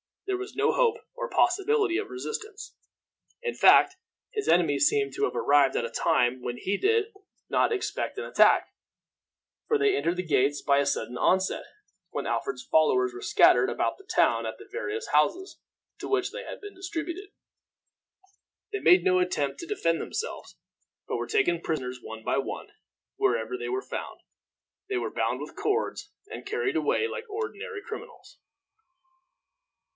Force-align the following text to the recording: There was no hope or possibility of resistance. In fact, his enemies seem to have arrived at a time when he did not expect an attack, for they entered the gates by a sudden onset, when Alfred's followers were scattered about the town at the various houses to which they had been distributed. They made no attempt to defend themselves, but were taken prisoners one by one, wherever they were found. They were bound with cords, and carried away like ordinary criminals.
There 0.25 0.37
was 0.37 0.55
no 0.55 0.71
hope 0.71 0.97
or 1.13 1.29
possibility 1.29 1.97
of 1.97 2.09
resistance. 2.09 2.73
In 3.43 3.53
fact, 3.53 3.97
his 4.31 4.47
enemies 4.47 4.87
seem 4.87 5.11
to 5.11 5.25
have 5.25 5.35
arrived 5.35 5.75
at 5.75 5.85
a 5.85 5.91
time 5.91 6.41
when 6.41 6.57
he 6.57 6.75
did 6.77 7.13
not 7.49 7.71
expect 7.73 8.17
an 8.17 8.23
attack, 8.23 8.69
for 9.67 9.77
they 9.77 9.95
entered 9.95 10.15
the 10.15 10.23
gates 10.25 10.61
by 10.61 10.79
a 10.79 10.85
sudden 10.87 11.17
onset, 11.17 11.65
when 12.09 12.25
Alfred's 12.25 12.63
followers 12.63 13.13
were 13.13 13.21
scattered 13.21 13.69
about 13.69 13.99
the 13.99 14.05
town 14.05 14.45
at 14.45 14.57
the 14.57 14.67
various 14.71 15.09
houses 15.09 15.59
to 15.99 16.07
which 16.07 16.31
they 16.31 16.45
had 16.45 16.61
been 16.61 16.73
distributed. 16.73 17.29
They 18.71 18.79
made 18.79 19.03
no 19.03 19.19
attempt 19.19 19.59
to 19.59 19.67
defend 19.67 20.01
themselves, 20.01 20.55
but 21.07 21.17
were 21.17 21.27
taken 21.27 21.61
prisoners 21.61 22.01
one 22.01 22.23
by 22.23 22.37
one, 22.39 22.69
wherever 23.17 23.55
they 23.55 23.69
were 23.69 23.83
found. 23.83 24.21
They 24.89 24.97
were 24.97 25.11
bound 25.11 25.41
with 25.41 25.55
cords, 25.55 26.09
and 26.31 26.45
carried 26.45 26.77
away 26.77 27.07
like 27.07 27.29
ordinary 27.29 27.83
criminals. 27.83 28.39